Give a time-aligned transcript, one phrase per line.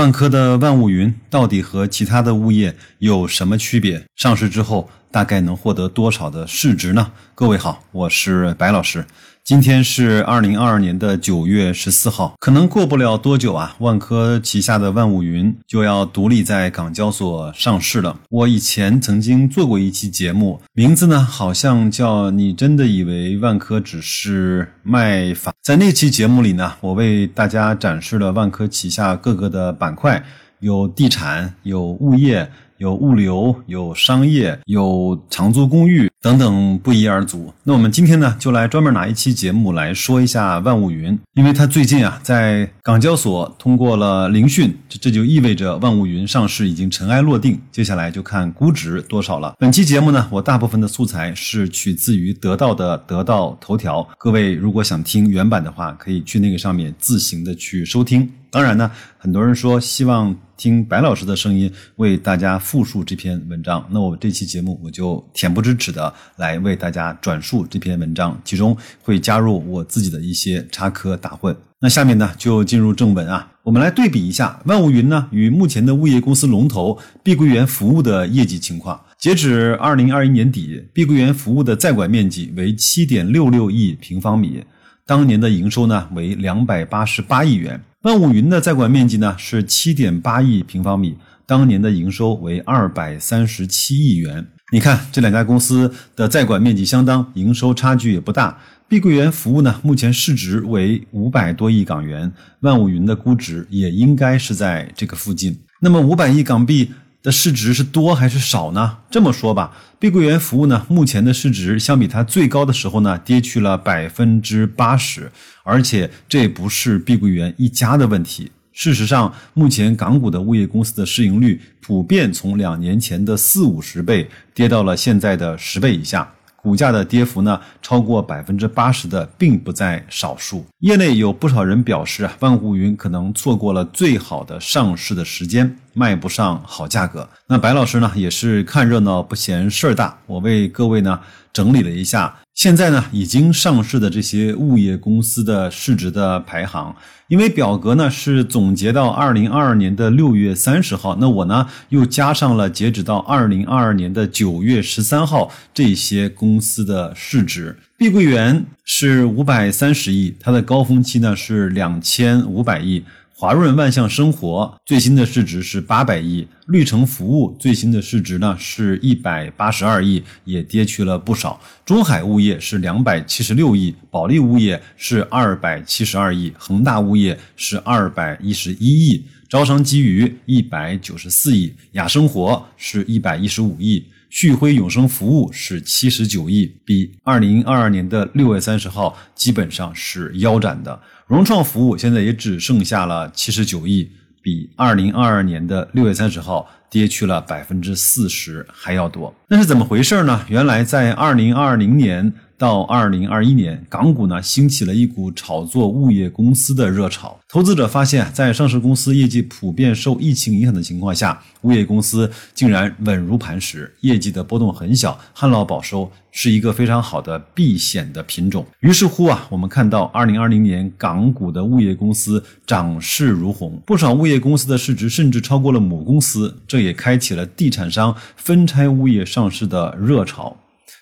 [0.00, 4.02] 万科的万物云到底和其他的物业有什么区别？
[4.16, 7.10] 上市之后大概能获得多少的市值呢？
[7.34, 9.04] 各位好，我是白老师。
[9.42, 18.20] 今天是二零二二年的九月十四号，可能过不了多久啊，万科旗下的万物云就要独立在港交所上市了。
[18.28, 25.52] 我以前曾经做过一期节目，名字呢好像叫“你真的以为万科只是卖房”。
[25.60, 30.22] 在那期节目里呢，我为大家展示了万科旗下各个的板块，
[30.60, 32.48] 有地产，有物业。
[32.80, 37.50] 有物流，有商业，有长租公寓等等，不一而足。
[37.64, 47.58] 那我们今天呢，就来专门拿一期节目来说一下万物云，因为它最近啊，在港交所通过了聆讯，这这就意味着万物云上市已经尘埃落定。
[47.72, 49.54] 接下来就看估值多少了。
[49.58, 58.30] 本期节目呢，我大部分的素材是取自于得到的得到头条，各位如果想听原版的话，可以去那个上面自行的去收听。
[58.50, 71.54] 当然呢，很多人说希望听白老师的声音为大家复述这篇文章，那我这期节目我就恬不知耻的来为大家转述这篇文章，其中会加入我自己的一些插科打诨。
[71.82, 79.00] 那下面呢就进入正文啊，我们来对比一下万物云呢与目前的物业公司龙头碧桂园服务的业绩情况。
[79.18, 84.62] 截止二零二一年底，碧桂园服务的在管面积为七点六六亿平方米，
[85.06, 87.80] 当年的营收呢为两百八十八亿元。
[88.02, 91.16] 万物云的在管面积呢是七点八亿平方米，
[91.46, 94.46] 当年的营收为二百三十七亿元。
[94.70, 98.58] 你看这两家公司的在管面积相当，营收差距也不大。
[98.88, 105.60] 碧桂园服务呢，目前市值为五百多亿港元，万物云的估值也应该是在这个附近。
[105.80, 106.92] 那么五百亿港币。
[107.22, 108.96] 的市值是多还是少呢？
[109.10, 115.30] 这么说吧，碧桂园服务呢，目前的市值相比它最高的时候呢，跌去了百分之八十，
[115.62, 118.50] 而且这不是碧桂园一家的问题。
[118.82, 126.26] 事实上，目前港股的物业公司的市盈率普遍从两年前的四五十倍跌到了现在的十倍以下。
[126.56, 130.64] 股价的跌幅呢，超过百分之八十的并不在少数。
[130.78, 137.28] 业内有不少人表示啊，万物云可能错过了最好的上市的时间，卖不上好价格。
[137.46, 141.20] 那白老师呢，也是看热闹不嫌事儿大，我为各位呢
[141.52, 142.34] 整理了一下。
[142.60, 146.94] 现在呢，已经上市的这些物业公司的市值的排行，
[147.28, 157.78] 因为表格呢是总结到二零二二年的六月三十号，那我呢又加上了截止到二零二二年的九月十三号这些公司的市值。
[157.96, 163.02] 碧桂园是五百三十亿，它的高峰期呢是两千五百亿。
[163.40, 171.58] 华润万象生活最新的市值是八百亿，绿城服务最新的市值呢是一百八十二亿，也跌去了不少。
[171.86, 191.00] 中海物业是两百七十六亿，保利物业是二百七十二亿，恒大物业是二百一十一亿，招商基于一百九十四亿，雅生活是一百一十五亿，旭辉永生服务是七十九亿，比二零二二年的六月三十号基本上是腰斩的。
[191.26, 194.08] 融创服务现在也只剩下了七十九亿，
[194.40, 199.34] 比二零二二年的六月三十号跌去了百分之四十还要多。
[199.48, 200.46] 那是怎么回事呢？
[200.48, 202.32] 原来在二零二零年。
[202.60, 207.40] 到二零二一年，港股呢兴起了一股炒作物业公司的热潮。
[207.48, 218.66] 投资者发现，在上市公司业绩普遍受疫情影响的情况下，物业公司竟然稳如磐石，业绩的波动很小，旱涝保收，是一个非常好的避险的品种。
[218.80, 230.54] 于是乎啊，我们看到二零二零年港股的物业公司涨势如虹，不少物业公司的市值甚至超过了母公司，这也开启了地产商分拆物业上市的热潮。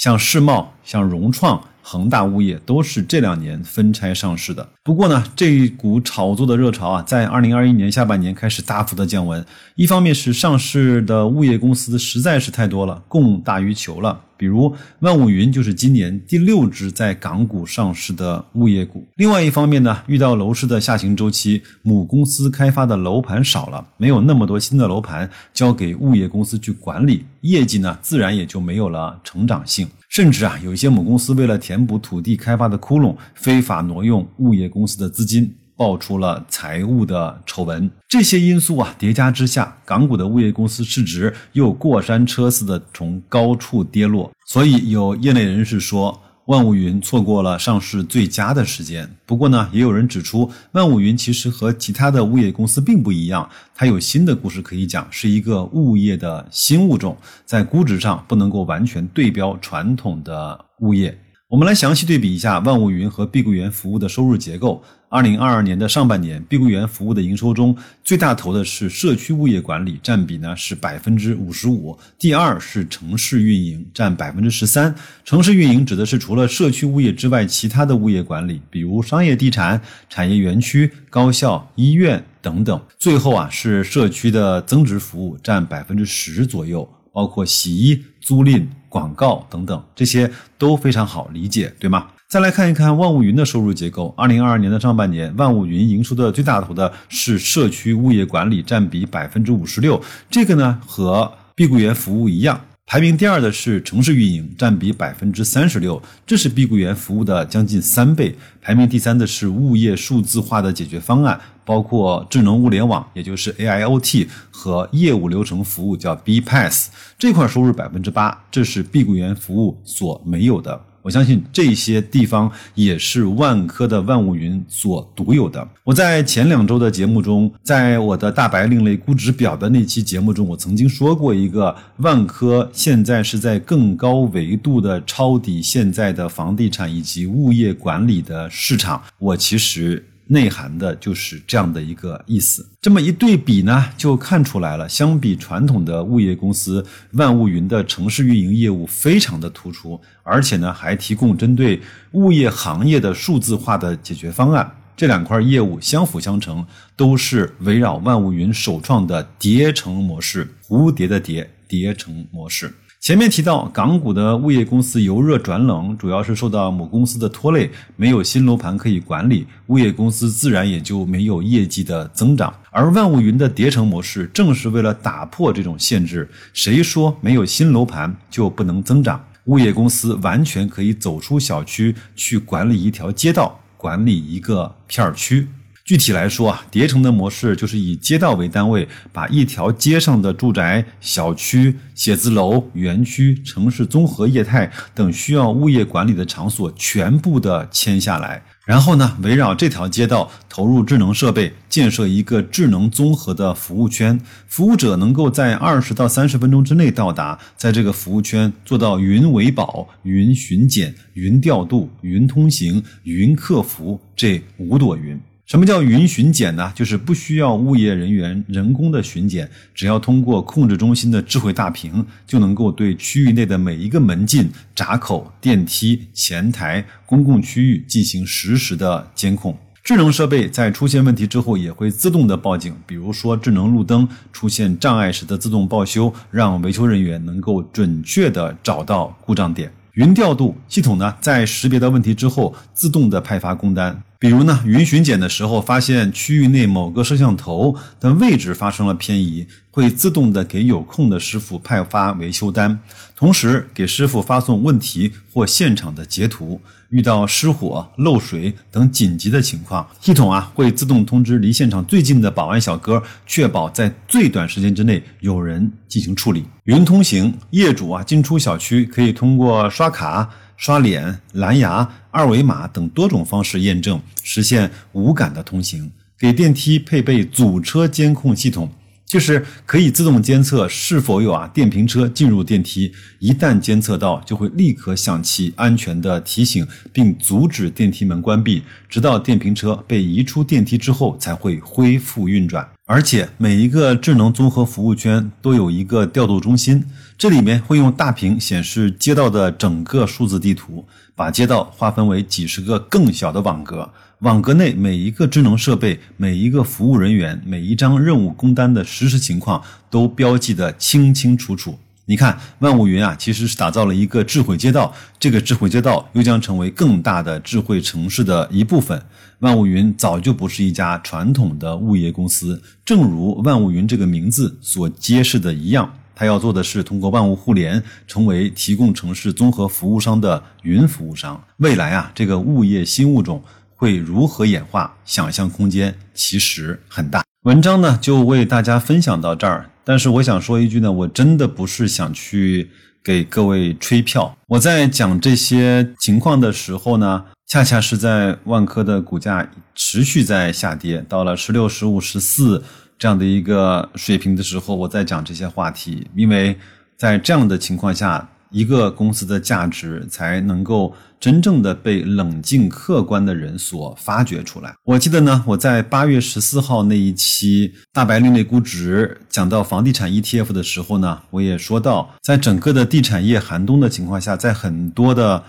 [0.00, 4.68] 像世茂、像融创、恒大物业都是这两年分拆上市的。
[4.82, 9.44] 不过呢，这一股炒作的热潮啊，在二零二一年下半年开始大幅的降温。
[9.76, 14.20] 一方面是上市的物业公司实在是太多了，供大于求了。
[14.36, 19.06] 比如万物云就是今年第六只在港股上市的物业股。
[19.16, 29.86] 另外一方面呢，遇到楼市的下行周期，母公司开发的楼盘少了，没有那么多新的楼盘交给物业公司去管理，业绩呢自然也就没有了成长性。
[30.10, 35.56] 甚至啊，有一些母公司为了填补土地开发的窟窿，非法挪用物业公司的资金。
[35.76, 44.30] 爆出了财务的丑闻，这些因素啊叠加之下，港股的物业公司市值又过山车似的从高处跌落。
[44.44, 46.20] 所以有业内人士说，
[46.50, 49.08] 万物云错过了上市最佳的时间。
[49.24, 57.16] 不过呢，也有人指出，万物云其实和其他的物业公司并不一样，它有新的故事可以讲，是一个物业的新物种，
[57.46, 61.16] 在估值上不能够完全对标传统的物业。
[61.50, 64.80] 我们来详细对比一下万物云和碧桂园服务的收入结构。
[65.08, 71.98] 二零二二年的上半年，碧桂园服务的营收中最大头的是社区物业管理，占比呢是百分之五十五。
[72.16, 74.94] 第二是城市运营，占百分之十三。
[75.24, 82.80] 城市运营指的是除了社区物业之外，其他的物业管理，比如商业地产、产业园区、高校、医院等等。
[82.96, 88.66] 最后啊是社区的增值服务，占百分之十左右，包括洗衣、租赁。
[88.90, 90.28] 广告等等，这些
[90.58, 92.08] 都非常好理解，对吗？
[92.28, 94.12] 再来看一看万物云的收入结构。
[94.16, 100.02] 二零二二年的上半年，万物云营收的最大头的是社区物业管理，占比百分之五十六。
[100.28, 102.60] 这个呢和碧桂园服务一样。
[102.90, 108.34] 排名第二的是城市运营，占比百分之三十六，这是碧桂园服务的将近三倍。
[108.60, 120.89] 排名第三的是物业数字化的解决方案，包括智能物联网，也就是 AIoT 和业务流程服务，叫 B Pass，这块收入百分之八，这是碧桂园服务所没有的。
[121.02, 125.66] 我相信这些地方也是万科的万物云所独有的。
[125.84, 139.02] 我在前两周的节目中，在我的大白另类估值表的那期节目中，我曾经说过一个万科现在是在更高维度的抄底现在的房地产以及物业管理的市场。
[139.18, 140.04] 我其实。
[140.32, 142.64] 内涵的就是这样的一个意思。
[142.80, 144.88] 这么一对比呢，就看出来了。
[144.88, 151.80] 相比传统的物业公司，万物云的城市运营业务非常的突出，而且呢，还提供针对
[152.12, 154.76] 物业行业的数字化的解决方案。
[154.96, 162.72] 这两块业务相辅相成，都是围绕万物云首创的叠层模式，蝴蝶的蝶，叠层模式。
[163.00, 172.52] 前面提到，港股的物业公司由热转冷，主要是受到母公司的拖累，没有新楼盘可以管理，物业公司自然也就没有业绩的增长。
[172.70, 176.28] 而万物云的叠层模式，正是为了打破这种限制。
[176.52, 179.24] 谁说没有新楼盘就不能增长？
[179.44, 185.48] 物业公司完全可以走出小区，去管理一条街道，管理一个片区。
[185.90, 215.20] 具体来说啊，叠层的模式就是以街道为单位，把一条街上的住宅、小区、写字楼、园区、城市综合业态等需要物业管理的场所全部的签下来，然后呢，围绕这条街道投入智能设备，建设一个智能综合的服务圈，服务者能够在二十到三十分钟之内到达，在这个服务圈做到云维保、云巡检、云调度、云通行、云客服这五朵云。
[215.50, 216.72] 什么叫云巡检呢？
[216.76, 229.58] 就是不需要物业人员人工的巡检，只要通过控制中心的智慧大屏，就能够对区域内的每一个门禁、闸口、电梯、前台、公共区域进行实时的监控。
[229.82, 239.72] 智能设备在出现问题之后也会自动的报警，比如说智能路灯出现障碍时的自动报修，让维修人员能够准确的找到故障点。
[239.94, 244.00] 云调度系统呢，在识别到问题之后，自动的派发工单。
[244.20, 252.78] 比如呢，云巡检的时候发现区域内某个摄像头的位置发生了偏移，会自动的给有空的师傅派发维修单，
[253.16, 256.60] 同时给师傅发送问题或现场的截图。
[256.90, 266.44] 遇到失火、漏水等紧急的情况，系统啊会自动通知离现场最近的保安小哥，确保在最短时间之内有人进行处理。
[266.64, 270.28] 云通行，业主啊进出小区可以通过刷卡。
[270.60, 275.90] 刷脸、蓝牙、二维码等多种方式验证，实现无感的通行。
[276.18, 278.70] 给电梯配备阻车监控系统，
[279.06, 282.92] 就是可以自动监测是否有啊电瓶车进入电梯。
[283.20, 292.68] 一旦监测到，就会立刻响起安全的提醒，并阻止电梯门关闭，直到电瓶车被移出电梯之后才会恢复运转。
[292.92, 296.84] 而且每一个智能综合服务圈都有一个调度中心，
[297.16, 303.88] 这里面会用大屏显示街道的整个数字地图，把街道划分为几十个更小的网格，
[304.22, 311.78] 网格内每一个智能设备、每一个服务人员、每一张任务工单的实时情况都标记得清清楚楚。
[312.10, 319.00] 你看，万物云啊，其实是打造了一个智慧街道，这个智慧街道又将成为更大的智慧城市的一部分。
[319.38, 331.40] 万物云早就不是一家传统的物业公司，正如万物云这个名字所揭示的一样，它要做的是通过万物互联，成为提供城市综合服务商的云服务商。
[331.58, 333.40] 未来啊，这个物业新物种
[333.76, 337.22] 会如何演化，想象空间其实很大。
[337.44, 339.69] 文章呢，就为大家分享到这儿。
[339.84, 342.70] 但是我想说一句呢，我真的不是想去
[343.02, 344.36] 给各位吹票。
[344.46, 352.62] 我在讲这些情况的时候呢，恰恰是在万科的股价持续在下跌，到了十六、十五、十四
[352.98, 356.06] 这样的一个水平的时候，我在讲这些话题。
[356.14, 356.56] 因为
[356.96, 364.74] 在这样的情况下，一个公司的价值才能够真正的被冷静客观的人所发掘出来。
[364.84, 375.42] 我记得呢，我在八月十四号那一期大白另类估值讲到房地产 ETF 的时候呢，我也说到，在整个的地产业寒冬的情况下，在很多的。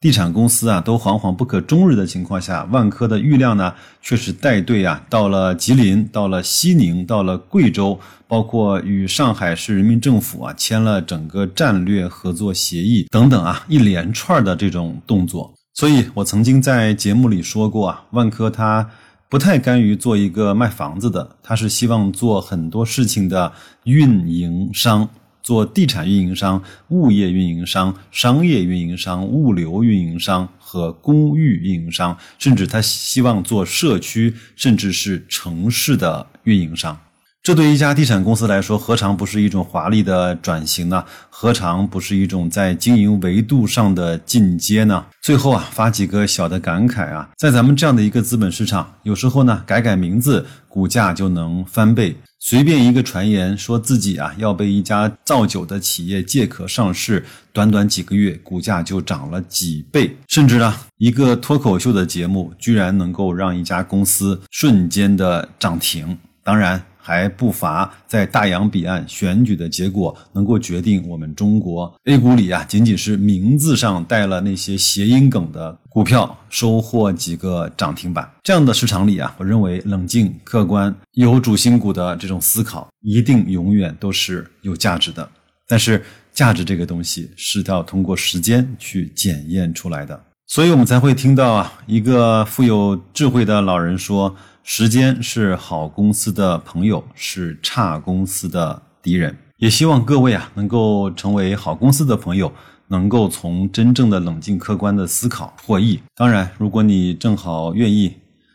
[0.00, 15.52] 地产公司啊，都惶惶不可终日的情况下，万科的郁亮呢，却是带队啊，到了吉林，到了西宁，到了贵州，包括与上海市人民政府啊签了整个战略合作协议等等啊，一连串的这种动作。
[15.74, 18.88] 所以我曾经在节目里说过啊，万科它
[19.28, 23.52] 不太甘于做一个卖房子的，它是希望做很多事情的
[23.84, 25.06] 运营商。
[25.42, 36.98] 做地产运营商、物业运营商、商业运营商、物流运营商和公寓运营商，甚至他希望做社区，甚至是城市的运营商。
[37.42, 41.02] 这对一家地产公司来说，何尝不是一种华丽的转型呢？
[41.30, 45.06] 何尝不是一种在经营维度上的进阶呢？
[45.22, 52.14] 最后啊，发几个小的感慨啊，在咱们这样的一个资本市场，有时候呢，改改名字，股价就能翻倍。
[52.40, 60.14] 随便一个传言，说自己啊要被一家造酒的企业借壳上市，短短几个月，股价就涨了几倍。
[60.28, 66.18] 甚至呢，一个脱口秀的节目，居然能够让一家公司瞬间的涨停。
[66.44, 66.82] 当然。
[67.00, 78.30] 还不乏在大洋彼岸选举的结果能够决定我们中国 A 股里啊，仅仅是名字上带了那些谐音梗的股票收获几个涨停板。
[78.42, 85.28] 这样的市场里啊，我认为冷静、客观、有主心骨的这种思考，一定永远都是有价值的。
[85.66, 94.36] 但是，价值这个东西是要通过时间去检验出来的，所以我们才会听到啊，一个富有智慧的老人说。
[94.72, 99.36] 时间是好公司的朋友，是差公司的敌人。
[99.56, 102.52] 也希望各位啊，能够成为好公司的朋友，
[102.86, 105.98] 能够从真正的冷静客观的思考获益。
[106.14, 108.14] 当然，如果你正好愿意，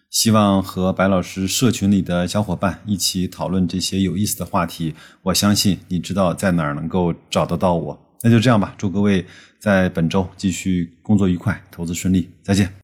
[0.09, 7.99] 希望和白老师社群里的小伙伴一起讨论这些有意思的话题，我相信你知道在哪儿能够找得到我。
[8.23, 9.25] 那就这样吧，祝各位
[9.59, 12.73] 在本周继续工作愉快，投资顺利，再见。